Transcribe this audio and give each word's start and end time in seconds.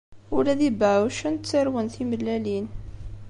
Ula 0.37 0.53
d 0.59 0.61
ibeɛɛucen 0.69 1.35
ttarwen 1.37 1.87
timellalin. 1.93 2.65